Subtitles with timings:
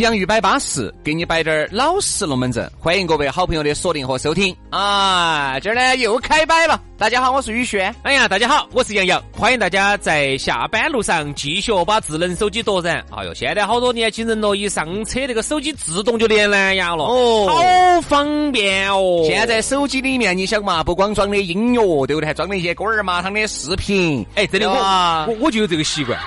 [0.00, 2.70] 洋芋摆巴适，给你摆点儿老实龙门阵。
[2.78, 5.60] 欢迎各位好朋友的锁定和收听啊！
[5.60, 6.80] 今儿呢又开摆了。
[6.96, 7.94] 大家好，我是宇轩。
[8.02, 9.22] 哎呀，大家好，我是杨洋。
[9.30, 13.04] 欢迎大家在下班路上继续把智能手机夺燃。
[13.14, 19.22] 哎呦，现在好多年轻人咯，一上车那个手机自动就连蓝牙了，哦，好方便哦。
[19.26, 22.26] 现在手机里面你想嘛，不光装的音乐，对不对？
[22.26, 24.26] 还装了一些锅儿麻汤的视频。
[24.34, 26.18] 哎，真的，我我我就有这个习惯。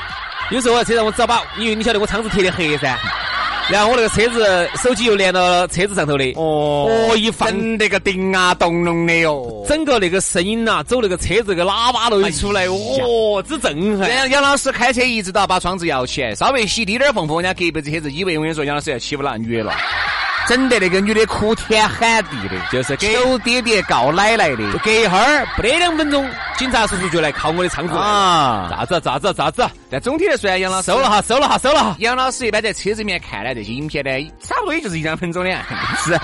[0.52, 2.96] 有时候我车上我只要把，因为你晓得我窗子贴的黑噻。
[3.74, 7.52] 然后我那个车子手机又连到车子上头的，哦，哦一放。
[7.76, 14.08] 那个叮啊咚咚的哟，整个那个声音呐，走那个车子个喇叭都一出来，哦，之震撼。
[14.08, 19.74] 杨杨老师开车一直都要把窗子摇起来，稍微吸低点缝缝，人家隔壁子车子以为我跟你说杨老师要欺负那女的了。
[20.48, 24.78] 整得那个女的哭天喊地的，就是求爹爹告奶奶的。
[24.84, 28.68] 隔一会儿不得两分钟，警察叔叔就来敲我的窗子啊！
[28.70, 29.66] 咋子咋子咋子？
[29.90, 31.96] 但总体来说，杨老师收了哈，收了哈，收了哈。
[32.00, 35.52] 杨老师一般在车子里面看呢这些影片呢，差不多也就是一两分钟的，
[36.04, 36.18] 是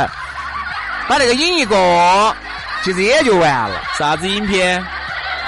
[1.07, 2.35] 把那个影一过，
[2.83, 3.81] 其实也就完了。
[3.97, 4.85] 啥子影片？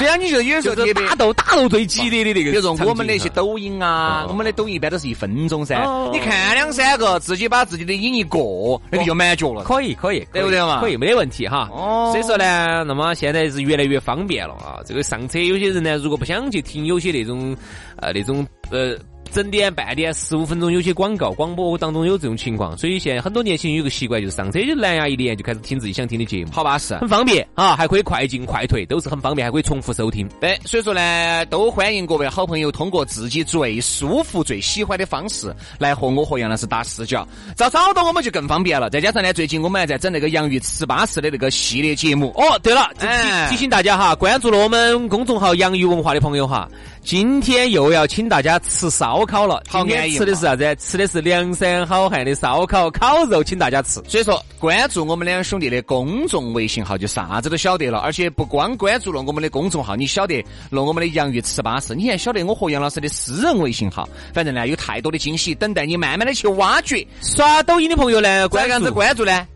[0.02, 5.78] 对啊，你就有时候特别打斗打斗最激烈的那个，比如说我们那些抖音啊，我们的抖音一般都是一分钟噻。
[6.12, 9.64] 你看两三个，自己把自己的瘾一过，那个就满脚了。
[9.64, 10.82] 可以可以，对不对嘛？
[10.82, 11.70] 可以，没得问题哈。
[12.12, 14.80] 所以说呢，那么现在是越来越方便了啊。
[14.86, 17.56] 这个上车有些人呢，如果不想去听有些那种
[17.98, 18.98] 呃那种呃。
[19.32, 30.28] 整点半点十五分钟，有些广告广播当中有这种情况，所以现在很多年轻人有个习惯，就是上车就蓝牙一连就开始听自己想听的节目，好巴适，很方便啊，还可以快进快退，都是很方便，还可以重复收听。
[30.42, 38.90] 对，所以说呢，都欢迎各位好朋友通过自己最舒服、最喜欢的方式来和我和杨老师打视角，找找到我们就更方便了。
[38.90, 42.34] 再加上呢，最近我们还在整那个洋芋吃巴适的那个系列节目。
[42.36, 46.68] 哦，对了，提提醒大家哈，关注了我们公众号“洋芋文化”的朋友哈。
[47.04, 50.76] 今天又要请大家吃烧烤了，今天吃的是啥子？
[50.76, 54.00] 吃的是梁山好汉的烧烤烤肉，请大家吃。
[54.08, 57.98] 所以说，关注我们两兄弟的公众微信号，就啥子都晓得了。
[58.00, 64.08] 而且不光关注了我们的公众号，你晓得了我们的洋芋吃巴适，你还晓得我和杨老师的私人微信号。
[64.32, 67.06] 反正呢，有太多的惊喜等待你慢慢的去挖掘。
[67.22, 69.48] 刷抖音的朋友呢，关样子关注呢，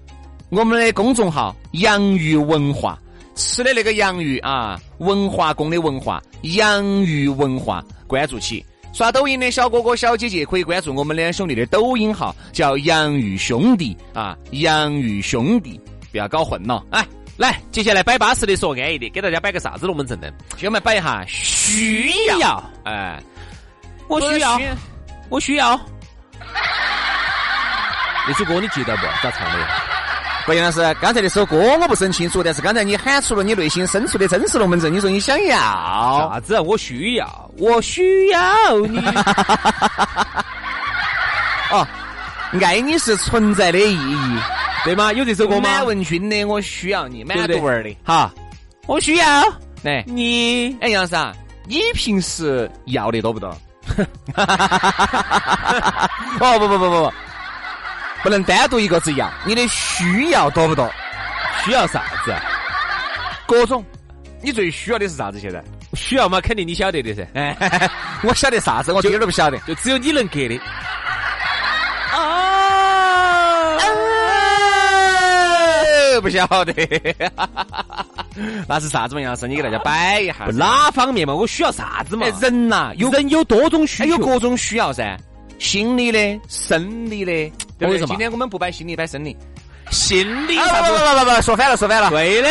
[0.49, 2.99] 我们的公众号洋芋文化。
[3.35, 8.65] 吃的那个洋芋啊，文化宫的文化，洋芋文化，关注起。
[8.93, 15.77] 刷抖音的小哥哥小姐姐可以关注我们两兄弟的抖音号，叫洋芋兄弟啊，洋芋兄弟，
[16.13, 16.81] 不要搞混了。
[16.91, 20.29] 哎，来，接下来摆巴适的说安逸的，给大家摆个啥子龙门阵呢？
[20.57, 22.09] 先我们摆一下需
[22.39, 23.21] 要，哎，
[24.07, 24.57] 我需要，
[25.27, 25.77] 我需要。
[28.27, 29.03] 那首歌你记得不？
[29.21, 29.94] 咋唱的？
[30.45, 34.93] 关键老师，刚才那首歌我不是很清楚，但是刚才你喊出了你内心深处的真实龙门阵。
[34.93, 36.59] 你说你想要啥子？
[36.59, 38.39] 我需要，我需要
[38.87, 38.99] 你。
[41.71, 41.87] 哦，
[42.61, 44.39] 爱你是存在的意义，
[44.83, 45.11] 对吗？
[45.13, 45.61] 有这首歌吗？
[45.63, 47.97] 满文军的《我需要你》，满读味的。
[48.03, 48.31] 哈，
[48.85, 49.43] 我需要
[49.81, 50.77] 来你。
[50.79, 51.33] 哎，杨老师啊，
[51.65, 53.49] 你平时要的多不多？
[56.39, 57.11] 哦不不不不不。
[58.25, 60.91] 不能单独一个字要，你的需要多不多？
[61.63, 62.33] 需要啥子？
[63.45, 63.85] 各种。
[64.41, 65.39] 你最需要的是啥子？
[65.39, 65.63] 现在
[65.93, 66.41] 需要嘛？
[66.41, 67.23] 肯定你晓得的噻。
[67.35, 67.55] 哎，
[68.25, 68.91] 我晓得啥子？
[68.91, 70.59] 我一点都不晓得，就只有你能给的。
[72.13, 73.77] 啊！
[76.19, 76.73] 不晓得。
[78.67, 79.21] 那是啥子嘛？
[79.21, 80.45] 杨老师，你给大家摆一下。
[80.51, 81.35] 哪方面嘛？
[81.35, 82.25] 我需要啥子嘛？
[82.41, 85.15] 人呐，有人有多种需求，有各种需要噻。
[85.59, 88.05] 心理的、生理的，对不对？
[88.05, 89.35] 今天我们不摆心理，摆生理。
[89.91, 90.91] 心理啥子？
[90.91, 92.09] 不不不不，说反了，说反了。
[92.09, 92.49] 对的，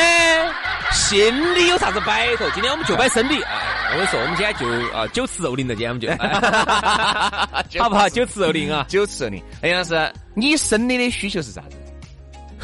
[0.93, 2.49] 心理有啥子摆头？
[2.55, 3.43] 今天我们就摆生理。
[3.43, 6.09] 哎，我跟你说，我们今天就啊，酒池肉林的，今天我们就，
[7.83, 8.09] 好不好？
[8.09, 9.43] 酒池肉林啊，酒池肉林。
[9.63, 11.77] 哎，杨老师，你生理的需求是啥子？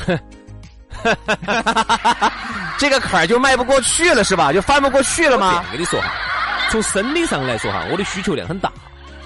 [2.78, 4.52] 这个坎儿就迈不过去了，是吧？
[4.52, 5.64] 就翻不过去了吗？
[5.72, 6.08] 跟你说哈，
[6.70, 8.70] 从生理上来说哈，我的需求量很大。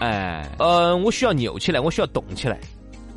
[0.00, 2.58] 哎，呃，我需要扭起来，我需要动起来，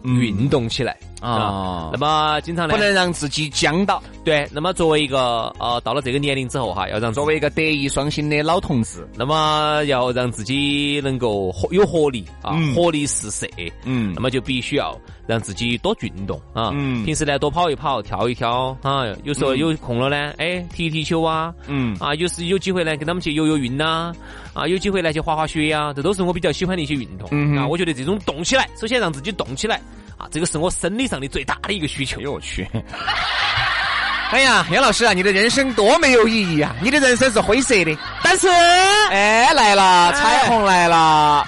[0.03, 0.97] 运动起来。
[1.21, 1.89] 啊啊。
[1.93, 4.01] 那么经常呢不，能让自己僵到。
[4.23, 13.47] 对，那么作为一个呃到了这个年龄之后哈，要让作为一个德艺双馨的老同志，那么要让自己能够活有活力啊，嗯活力四射。
[13.85, 24.11] 嗯那么就必须要让自己多运动啊，嗯平时呢多跑一跑、跳一跳啊，有时候有空了呢，哎踢踢球啊，嗯啊，有时有机会呢跟他们去游游泳呐，
[24.53, 27.29] 啊，有机会呢去滑滑雪呀，这都是我比较喜欢的一些运动。
[27.31, 29.81] 嗯啊，我觉得这种动起来，首先让自己动起来
[30.17, 32.19] 啊，这个是我生理上的最大的一个需求。
[32.19, 32.67] 哎呦我去！
[34.29, 36.75] 哎呀，杨老师啊，你的人生多没有意义啊！
[36.81, 37.97] 你的人生是灰色的。
[38.21, 41.47] 但是哎，来了，彩虹来了。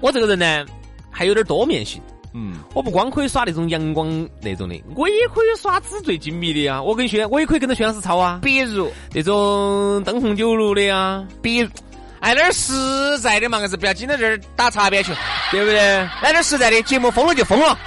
[0.00, 0.66] 我这个人呢，
[1.08, 2.02] 还有点多面性。
[2.32, 6.82] 嗯，我不光可以耍那种阳光那种的，我也可以耍纸醉金迷的呀。
[6.82, 8.40] 我跟薛，我也可以跟着薛老师操啊。
[8.42, 11.70] 比如，那种灯红酒绿的呀，比如，
[12.24, 15.12] 哎，点儿实在的嘛，硬是不要紧到这儿打擦边球，
[15.50, 15.78] 对不对？
[16.22, 17.78] 来点实在的，节目封了就封了，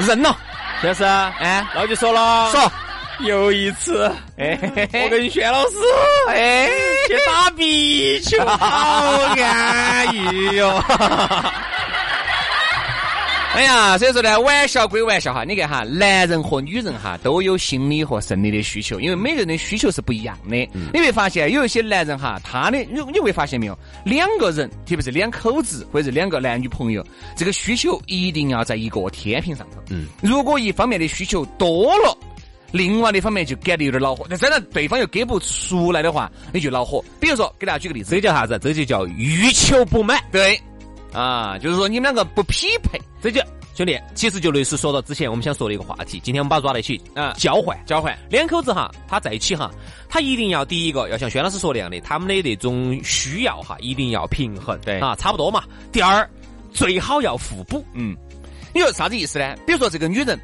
[0.00, 0.36] 认了。
[0.80, 2.72] 薛老师，哎，那我就说了，说，
[3.20, 4.58] 有一次，哎，
[5.04, 5.76] 我跟薛老师
[6.28, 6.68] 哎，
[7.06, 8.66] 去打壁球，好
[9.40, 10.82] 安逸哟。
[13.58, 20.56] 哎呀，所以说呢，玩笑归玩笑哈，你看哈，男人和女人哈都有心理和生理的需求，因为每个人的需求是不一样的。
[20.94, 27.04] 你会发现有一些男人哈，他的你你会发现没有，两个人，特别是两口子或者是两个男女朋友，
[27.36, 29.82] 这个需求一定要在一个天平上头。
[29.90, 32.16] 嗯，如果一方面的需求多了。
[32.70, 37.02] 另外的一方面就感觉有点恼火，那真的对方又给不出来的话，你就恼火。
[37.18, 38.56] 比如说，给大家举个例子，这叫啥子？
[38.62, 40.22] 这就叫欲求不满。
[40.30, 40.60] 对，
[41.12, 43.40] 啊，就是说你们两个不匹配，这就
[43.74, 46.20] 兄弟，其实就类似说到之前我们想说的一个话题。
[46.22, 47.78] 今天我们把它抓在一起，啊交换。
[47.86, 48.16] 交换。
[48.28, 49.70] 两口子哈，他在一起哈，
[50.08, 55.62] 他一定要第一个要像轩老师说那样的，他们的那种需要哈，一定要平衡，对啊，差不多嘛。
[55.92, 56.28] 第二，
[56.72, 58.16] 最好要互补，嗯，
[58.74, 59.54] 你说啥子意思呢？
[59.64, 60.38] 比如说这个女人，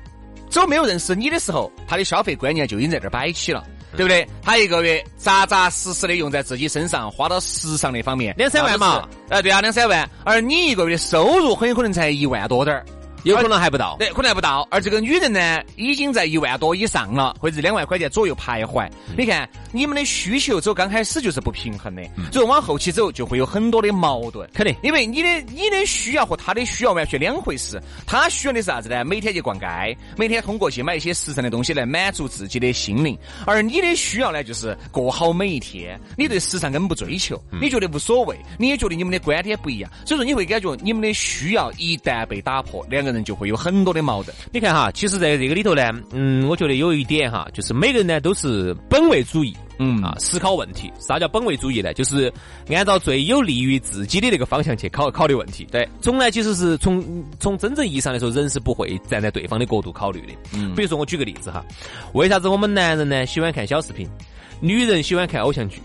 [0.48, 3.66] 走没有认识你的时候，她的消费观念就已经在这儿摆起了，
[3.96, 4.26] 对不对？
[4.42, 9.08] 他一个月扎扎实实的用在自己身上，花到时尚那方面，两三万嘛。
[9.28, 10.08] 哎，对啊，两三万。
[10.24, 12.84] 而你一个月的收入很有可能才一万多点儿。
[13.24, 13.96] 有可能还不到。
[13.98, 14.66] 对，可能还不到。
[14.70, 18.88] 而这个女人呢，已经在一万多以上了，或者两万块钱左右徘徊。
[19.16, 24.48] 你看，你们的需求走刚开始就是不平衡的，所以往后期走就会有很多的矛盾。
[24.52, 27.80] 肯定因为你的你的需要和他的需要完全两回事。
[28.06, 29.04] 他需要的是啥子呢？
[29.04, 33.18] 每天去逛街，每天通过去买一些时尚的东西来满足自己的心灵。
[33.46, 35.98] 而你的需要呢，就是过好每一天。
[36.16, 44.34] 你对时尚根本不追求，你觉得无所谓，你也觉得你们的观点不一样，所以说你会感觉你们的需要一旦被打破，两个人就会有很多的矛盾。
[44.50, 49.54] 你看哈，其实在这个里头呢，嗯，我觉得有一点哈，就是每个人呢都是本位主义。
[49.80, 51.92] 嗯啊，思考问题，啥叫本位主义呢？
[51.92, 52.32] 就是
[52.68, 55.66] 按照最有利于自己的那个方向去考考虑问题。
[55.68, 60.32] 对，从来其实是从从真正意义上来说，人是不会站在对方的角度考虑的。
[60.52, 61.60] 嗯，比如说我举个例子哈，
[62.12, 64.08] 为啥子我们男人呢喜欢看小视频，
[64.60, 65.82] 女人喜欢看偶像剧？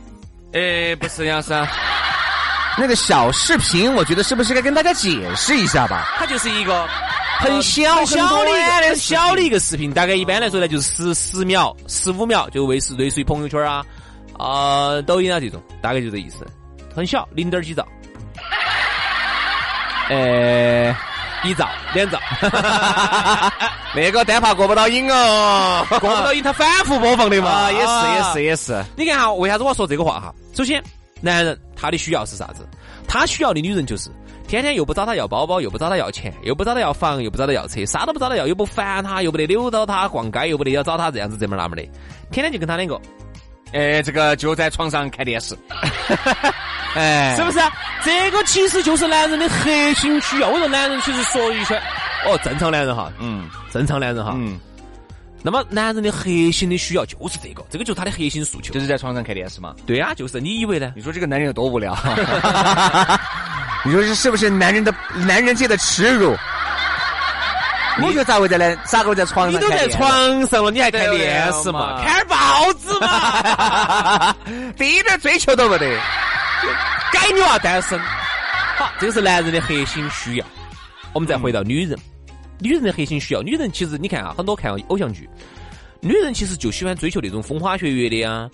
[0.53, 1.51] 哎，不是杨老师，
[2.77, 6.13] 那个小视频，我觉得是不是该跟大家解释一下吧？
[6.15, 6.87] 它就是一个
[7.39, 13.85] 很小很小的小的一个视频，大概一般来说呢，就是十十秒、十五秒，就类似类似于朋友圈啊、
[14.37, 16.45] 啊、抖音啊这种，大概就这意思。
[16.93, 17.87] 很小，零点几兆，
[20.09, 20.93] 呃，
[21.45, 22.19] 一兆、两兆，
[23.95, 27.49] 那个单怕过不到瘾哦，过不到瘾，它反复播放的嘛。
[27.49, 30.35] 啊，也是也是也是，你看哈，为啥子我要说这个话哈？
[30.53, 30.83] 首先，
[31.21, 32.67] 男人他的需要是啥子？
[33.07, 34.09] 他需要的女人就是
[34.49, 41.83] 天天又不找他要包包，又不找他要钱，又不找他要房，又不找他要车，啥都不找他要，又不烦他，又不得扭到他逛街，又不得要找他这样子这么那么的，
[42.31, 42.99] 天天就跟他两个，
[43.73, 45.55] 哎，这个就在床上看电视，
[46.95, 47.59] 哎，是不是？
[48.03, 50.49] 这个其实就是男人的核心需要。
[50.49, 51.79] 我说男人其实说一圈，
[52.25, 54.33] 哦，正常男人哈，嗯正常男人哈。
[54.35, 54.59] 嗯，
[55.43, 58.73] 那么男人的核心的需要就是这个，这个就是他的核心诉求。
[58.73, 59.75] 就是在床上看电视嘛。
[59.85, 60.91] 对呀、就是你以为呢？
[60.95, 61.95] 你说这个男人有多无聊？
[63.85, 66.35] 你说这是不是男人的男人界的耻辱？
[68.01, 69.87] 你就咋会在那咋个会在床上你都在？
[69.89, 72.01] 床上了，你还看电视嘛？
[72.01, 74.33] 看报纸嘛？
[74.79, 75.99] 一点追求都不得。
[77.11, 77.99] 该女娃单身。
[78.77, 80.45] 好，这个是男人的核心需要。
[81.11, 81.99] 我们再回到女人，
[82.59, 85.29] 女人的核心需要，女人其实你看啊，很多看偶像剧，
[85.99, 88.49] 女人其实就喜欢追求那种风花雪月的呀，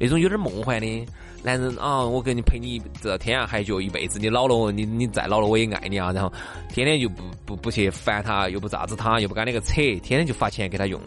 [0.00, 1.06] 那种有点梦幻的。
[1.42, 6.12] 男人啊，我跟你陪你这天涯海角一辈子，你老了，你你再老了我也爱你啊。
[6.12, 6.30] 然后
[6.68, 11.00] 天天就不不不去烦他，又不咋子他，又不跟那个扯，天天就发钱给他用，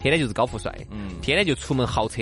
[0.00, 2.20] 天天就是高富帅，嗯天天就出门豪车，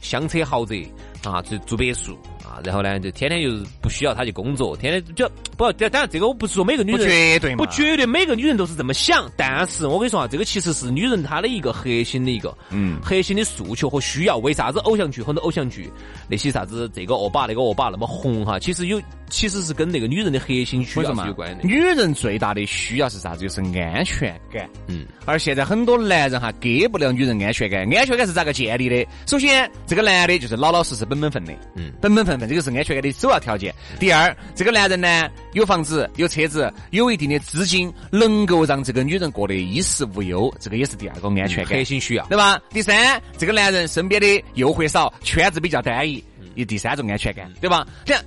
[0.00, 0.76] 香车豪宅
[1.24, 14.38] 啊，住住别墅啊，然后呢就天天就是不需要她去工作，天天就不，当然这个我不是说每个女不人绝对嘛不绝对每个女人都是这么想，但是我跟你说啊，这个其实是女人她的一个核心的一个嗯核心的诉求和需要。
[14.38, 15.90] 为啥子偶像剧很多偶像剧
[16.26, 18.58] 那些啥子这个恶霸那个恶霸那么红哈？
[18.58, 21.62] 其实有其实是跟那个女人的核心需要是有关的。
[21.62, 23.42] 女人最大的需要是啥子？
[23.46, 24.66] 就是安全感。
[24.86, 29.06] 嗯，而现在很多男人哈给不了女人安全感，安全感是咋个建立的？
[29.26, 33.74] 首先，这个男的就是老老实实、本本分的，嗯本本分分，这个是安全感的首要条件。
[33.98, 41.82] 第二，这个男人呢有房子、有车子、有一定的资金，能够让这个女人过得衣食无忧，这个也是第二个安全感核。
[41.82, 42.24] 心需要。
[42.26, 42.56] 对吧？
[42.70, 47.84] 第三，这个男人身边的诱惑少，圈子比较单一，有第三种安全感，对吧？
[48.04, 48.22] 这样，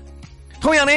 [0.59, 0.91] 同样的，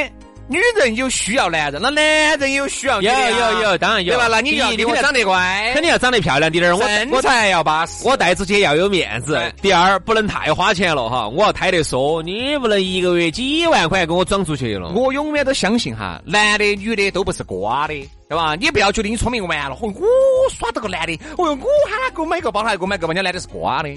[0.49, 4.27] 女人有需要男人，那男人也有需要女有有有，当然有，对吧？
[4.31, 8.07] 那你一肯定给我长得乖，肯定要长得漂亮点儿，我身我材要巴适。
[8.07, 9.39] 我带出去要有面子。
[9.61, 14.89] 第二，不能太花钱了哈，我要抬得说，你不能一个月几万块给我装出去了。
[14.93, 17.93] 我永远都相信哈，男的女的都不是瓜的，
[18.29, 18.55] 对吧？
[18.55, 23.89] 你不要觉得你聪明完了，嚯，我耍到个男的，哦哟，我喊他给我买个包，他还给我买个包，人家男的是瓜的。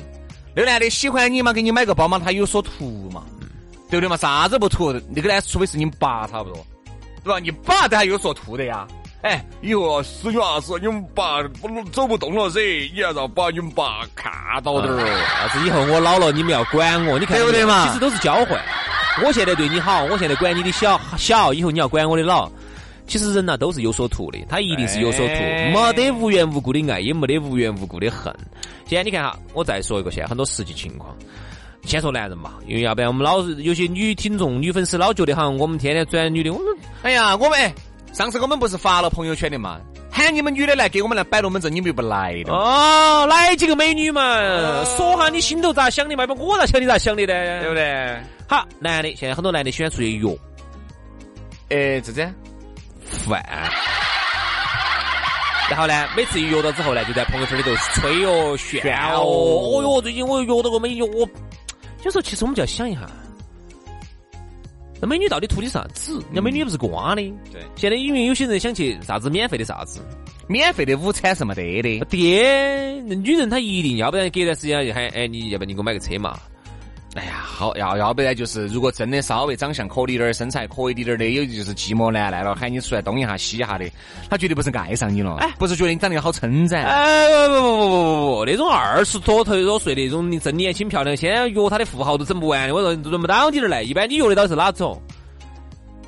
[0.52, 3.23] 那个男的喜欢你嘛，给你买个包嘛，他有所图嘛，
[3.90, 4.16] 对不对嘛？
[4.16, 4.92] 啥子不图？
[5.11, 6.66] 那个呢，除非是你爸差不多，
[7.25, 7.38] 对吧？
[7.38, 8.87] 你爸都还有所图的呀。
[9.23, 12.61] 哎，以后啊死女儿子，你们爸不走不动了噻，
[12.94, 14.32] 你要让把你们爸看
[14.62, 15.06] 到点儿。
[15.26, 18.59] 啥子以后我老了你们要管我，你看对不对嘛其实都是交换。
[19.23, 22.50] 我现在对你好，我现在管你的小小，以后你要管我的老。
[23.06, 28.35] 其实人呐都是有所图的，他一定是有所图，哎没得无缘无故的爱，也没得无缘无故的恨。
[28.87, 31.14] 现在你看哈，我再说一个现在很多实际情况。
[31.84, 36.66] 先说男人嘛，因为要不然我们老是有些女听众、女粉丝老觉得好像我们天天转女的，我们
[37.02, 37.72] 哎呀，我们哎
[38.12, 42.52] 上次我们不是发了朋友圈的嘛，喊你们女的来给我们来摆龙门阵，你们又不来的。
[42.52, 44.22] 哦，来几个美女嘛，
[44.96, 47.60] 说下你心头咋想的嘛，不我咋晓得你咋想的呢？
[47.60, 48.20] 对不对？
[48.49, 50.28] 好，男的现在很多男的喜欢出去约
[51.70, 52.25] 哎，这这，
[53.28, 53.40] 饭，
[55.70, 58.82] 然后呢，每次一约到之后呢，就在朋友圈里头吹哦、 炫
[59.12, 61.28] 哦，哦哟，最近我又约到个美女，我
[62.04, 63.09] 有时候其实我们就要想一下，
[65.00, 66.14] 那美女到底图的啥子？
[66.26, 67.23] 人家美女也不是瓜的。
[67.52, 70.00] 对，现在因为有些人想去啥子免费的啥子，
[70.47, 72.04] 免费的午餐是没得的。
[72.07, 76.38] 爹，那女人她一定要不然隔段时间就喊，哎，你要不你给我买个车嘛？
[77.17, 83.85] 哎呀，好要要不然就是，如果真的稍微长相可以点儿、身材可以点儿的，有就是寂寞难耐了，喊你出来东一下西一下的，
[84.29, 86.85] 他绝对不是爱上你了，哎，不是觉得你长得好称赞。
[86.85, 93.83] 哎，不不不不不不，那种二十多头多岁那种你真年轻漂亮，现在约他的富豪都整不完的，我说轮不到你这儿来。
[93.83, 95.02] 一般你约得到是哪种？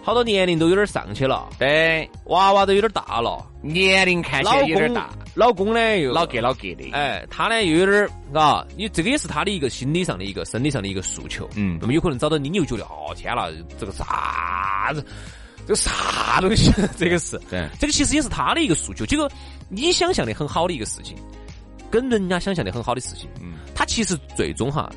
[0.04, 6.90] 好多年龄都有点上去了，对，娃娃都有点大了，年龄看起来有点大，老公呢又老给老给的。
[6.90, 11.48] 哎，他呢又有点儿，嘎，你这个也是他的一个心理上的一个、生理上的一个诉求。
[11.54, 11.78] 嗯。
[11.80, 15.06] 那么有可能找到你，你又觉得哦天了，这个啥子，
[15.66, 17.68] 这个啥东西， 这个是，对。
[17.78, 19.06] 这个其实也是他的一个诉求。
[19.06, 19.30] 结果
[19.68, 21.16] 你想象的很好的一个事情，
[21.92, 23.52] 跟人家想象的很好的事情，嗯。
[23.72, 24.90] 他其实最终哈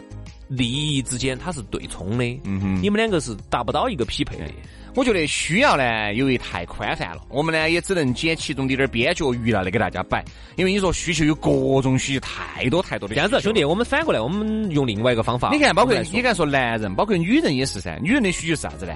[0.47, 2.81] 利益之间他是对冲的，嗯哼。
[2.81, 4.51] 你们两个是达不到一个匹配的。
[4.95, 10.23] 我觉得需要呢，由于太宽泛了，我们呢也只能捡其中的点儿边角余料来给大家摆。
[10.55, 13.13] 因为你说需求有各种需求，太多太多的。
[13.13, 15.49] 这样子啊，兄弟，我们反过来，我们用另外一个方法。
[15.51, 17.99] 你看，包括你看说男人，包括女人也是噻。
[18.01, 18.93] 女人的需求是啥子呢？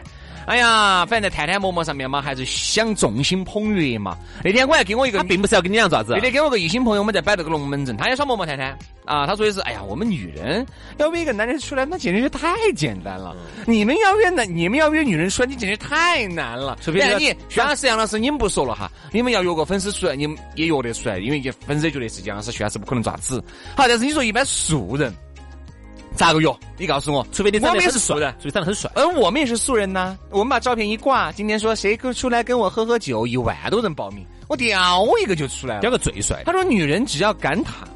[0.50, 4.18] 哎呀，反正在探探陌陌上面嘛，还是想众星捧月嘛。
[4.44, 8.76] 那天我还给我一个他并不是要跟你俩咋子那，天给我个异性朋友，我们在摆这个龙门阵，他也耍陌陌探探
[9.06, 9.28] 啊。
[9.28, 10.66] 他说的是，哎呀，我们女人
[10.98, 13.36] 要约一个男人出来，那简直是太简单了。
[13.68, 16.76] 你们要约男，你们要约女人出来，你简直太难了。
[16.82, 23.40] 除非你薛老师、杨老师，你们不说了哈，你们要约个粉丝出来，你们也约得出来，因为粉丝觉得是杨老师、薛老师不可能爪子。
[23.78, 25.14] 好，但是你说一般素人
[26.16, 26.50] 咋个约？
[26.78, 28.92] 你告诉我，除非你长我们也得很帅是素人，除非长得很帅。
[28.96, 35.90] 而我们也是素人呐，我们把照片一挂，今天说谁跟出来跟我喝喝酒，一万多人报名，我叼一个就出来了，叼。
[35.90, 37.88] 个最帅，他说女人只要敢躺，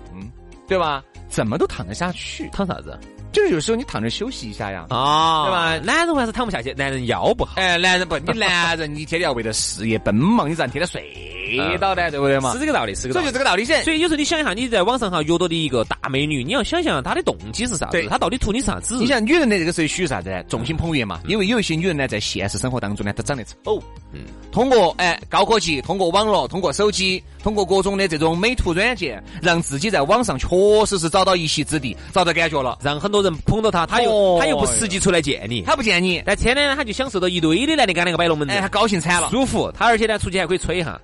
[0.67, 1.03] 对吧？
[1.27, 2.49] 怎么都躺得下去。
[2.53, 2.97] 躺啥子
[3.33, 4.85] 就是有时候你躺着休息一下呀。
[4.89, 7.53] 啊对吧男人还是躺不下去，男人腰不好。
[7.57, 12.09] 哎，男人不，你男人你天天要为了事业奔忙，你咋天天睡到呢？
[12.09, 12.59] 对不对嘛是？
[12.59, 13.31] 这个道理，是这个道理所以就。
[13.33, 13.83] 这个道理噻。
[13.83, 18.95] 所以有时候你想一下，你在网上哈约到的一个大美女，你要想想她的动机是啥子对，她到底图你啥子？
[18.97, 20.43] 你想女人的这个时候需要啥子呢？
[20.43, 21.19] 众星捧月嘛。
[21.25, 23.81] 因为有一些女人呢，在现实生活当中呢，她长得丑，
[24.13, 30.47] 嗯通过哎高科技，通过网络，通过手机，通过各种的这种美图软件，让自己在网上确
[30.85, 32.77] 实是找到一席之地，找到感觉了。
[32.83, 39.29] 让很多人捧到他，他又哦她又不实际出来见你，他不见你，但天天呢，他就享受到一堆的男的跟那个摆龙门哎，他，高兴惨了。
[39.31, 39.71] 舒服。
[39.75, 41.01] 他而且呢，出去还可以吹一下。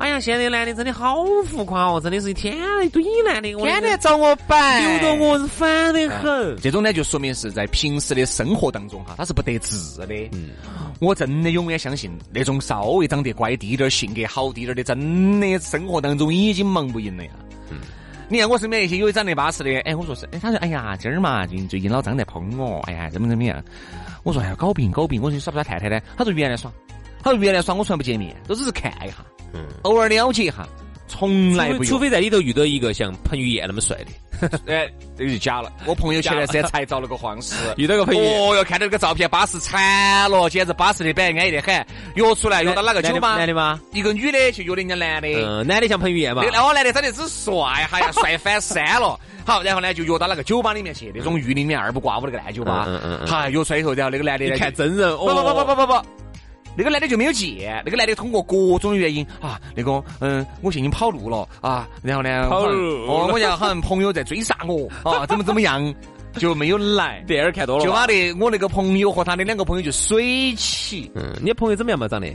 [0.00, 6.56] 哎呀，现在男的真的好浮夸哦，真的是一天一堆男的，天天找我摆，扭得我是烦得很。
[6.56, 10.06] 这种呢，就说明是在平时的生活当中哈，他是不得志的。
[10.32, 10.52] 嗯，
[11.00, 17.30] 我真的永远相信那种稍微长得乖滴点儿、性格好滴点儿的，真的生活当中已经忙不赢了呀。
[17.68, 17.76] 嗯，
[18.30, 23.62] 你看我身边一些有长得巴适的，哎，我说是，哎，他说，哎呀，今儿嘛，最近最近老张在捧我，哎呀，怎么怎么样？
[24.22, 25.20] 我说，哎呀，搞病搞病！
[25.20, 26.00] 我说你耍不耍太太呢？
[26.16, 26.72] 他说原来耍，
[27.22, 29.16] 他说原来耍我从来不见面，都只是看一下。
[29.52, 30.66] 嗯，偶尔了解一下，
[31.08, 33.96] 从来不除非在里头遇到一个像彭于晏那么帅
[34.40, 35.72] 的， 哎，这就假了。
[35.86, 41.84] 我朋友前段时间才找了个黄师， 遇到个朋友，哦哟，看到那个照片巴适惨了，简直巴适的板，安逸的很。
[42.14, 43.36] 约出来约到哪个酒吧？
[43.36, 43.80] 男的吗？
[43.92, 46.42] 一个女的去约的人家男的，嗯，男的像彭于晏嘛？
[46.44, 47.54] 那个男的长得只帅，
[47.90, 49.18] 哈呀，帅翻山了。
[49.44, 52.84] 好，然后呢就约到那个酒吧里面去，那种玉林面二不挂五那个烂酒吧。
[52.86, 53.26] 嗯嗯嗯。
[53.26, 56.02] 好，约出来以后，然后那个男的看真人，不不不不不不。
[56.80, 65.94] 那个男的就没有见，那个男的通过各种原因啊，那个嗯，我现已经跑路了啊，然后呢，跑路，哦，我就好像朋友在追杀我啊，怎么怎么样，
[66.38, 67.22] 就没有来。
[67.26, 71.12] 电影看多了，就把那我那个朋友和他的两个朋友就水起。
[71.14, 72.08] 嗯，你朋友怎么样嘛？
[72.08, 72.34] 长得？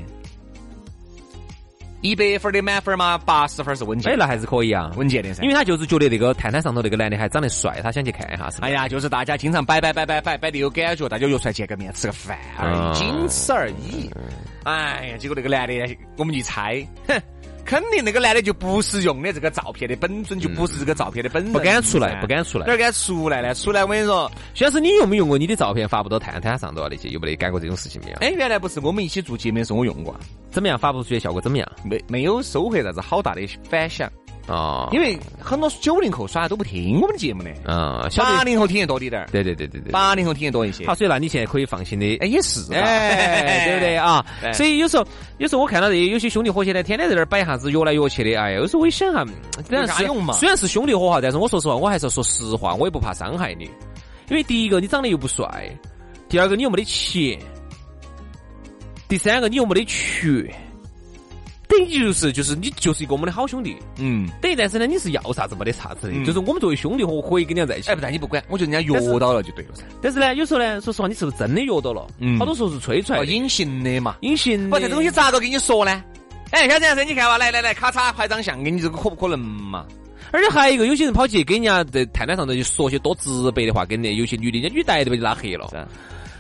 [2.06, 4.14] 一百分的满分嘛，八十分是稳健。
[4.14, 5.42] 哎，那还是可以啊，稳健的噻。
[5.42, 8.48] 因为他就是觉得那个探探上头那个男的还长得帅，他想去看一下。
[8.62, 14.10] 哎呀，就是大家经常摆摆摆摆摆摆的有感觉，大家约出来见个面吃个饭而已，仅此而已。
[14.64, 17.20] 哎呀，结果那个男的，我们一猜，哼。
[17.66, 23.54] 肯定那个男的就不是用的这个照片的本尊，就不是这个照片的本人，不敢出来，不敢出来，哪敢出来呢？
[23.56, 26.88] 出来我跟你说，徐老师，你用没用过你的照片发布到探探上头啊？
[26.90, 28.18] 那些有没得干过这种事情没有？
[28.20, 30.16] 哎，原来不是我们一起做节目的时候我用过，
[30.52, 30.78] 怎么样？
[30.78, 31.68] 发布出去效果怎么样？
[31.84, 34.08] 没没有收获啥子好大的反响。
[34.48, 40.86] 哦，因为很多九零后耍的都不听我们的节目的，嗯，八零后听得多滴点儿，对对对对对，八零后听得多一些。
[40.86, 43.96] 好，所以那你现在可以放心的，哎，也是，哎， 对不对？
[43.96, 44.24] 啊？
[44.54, 45.08] 所以有时候，
[45.40, 49.26] 有时候我看到这些有些兄弟伙现在天天在那儿摆啥子约来约去的，哎，有时候我一想哈，
[49.68, 53.66] 虽然是虽然是兄弟伙哈，但是我说实话，我还是要说实话，我也不怕伤害你，
[54.30, 55.68] 因为第一个你长得又不帅，
[56.30, 57.40] 第二个你又没得钱，
[59.08, 60.48] 第三个你又没得权。
[61.78, 67.90] 等于就是就是你就是一个我们的好兄弟，嗯，等于但是呢你是要啥子没得啥子的，就是我们作为兄弟伙可以跟人家在一起。
[67.90, 69.84] 哎，不但你不管，我觉得人家约到了就对了噻。
[70.02, 72.08] 但是呢，有时候呢，说实话，你是不是真的约到了？
[72.20, 74.70] 嗯，好多时候是吹出来的，隐形的嘛，隐形。
[74.70, 76.04] 不，这东西咋个跟你说呢？
[76.52, 79.86] 哎，小张，你看嘛，来来来，咔嚓拍张相给你，这个可不可能嘛？
[80.32, 85.70] 而且还有一个，有些人跑去跟人家在探探上头就说些多直白的话，跟那有些女的，人家女逮都被拉黑了。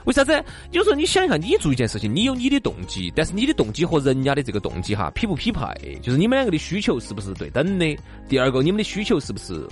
[0.06, 0.44] 为啥子？
[0.72, 6.00] 有时候你想一下，你做一件事情，你有你的动机，但是你的动机和人家的这个动机哈匹不匹配？
[6.02, 7.98] 就是你们两个的需求是不是对等的？
[8.30, 9.68] 第二个，你们的需求是不是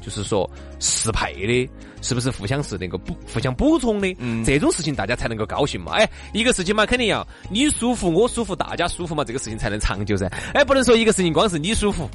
[0.00, 1.70] 就是说适配的？
[2.00, 4.12] 是不是互相是那个补互相补充的？
[4.18, 5.92] 嗯，这种事情大家才能够高兴嘛？
[5.92, 10.26] 哎，一个事情嘛，肯定要你舒服，我舒服，大家舒服嘛，这个事情才能长久噻。
[10.54, 12.08] 哎，不能说一个事情光是你舒服，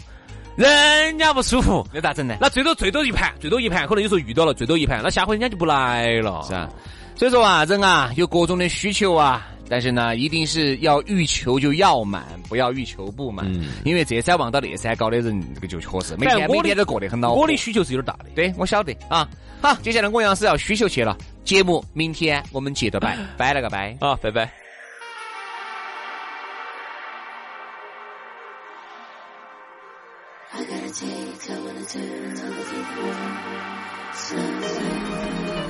[0.57, 2.35] 人家不舒服，那咋整呢？
[2.41, 6.67] 那最多最多一盘，最多一盘，可能有时候遇到了最多一盘，那下回人家就不来了，是啊。
[7.15, 13.45] 所以说啊，人啊有各种的需求啊，但是呢，一定是要欲求就要满，不要欲求不满。
[13.53, 17.41] 嗯，因为这山望到那山高的人，这个就确实每天每天都过得很恼火。
[17.41, 19.29] 我的需求是有点大的，对我晓得啊。
[19.61, 24.66] 好，接下来我杨是要需求去了，节目明天我们接着拜，拜了个拜啊，拜拜。
[30.99, 34.17] take, I wanna turn all the things.
[34.17, 35.66] Something.